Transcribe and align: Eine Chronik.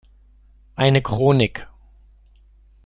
Eine 0.75 1.03
Chronik. 1.03 1.67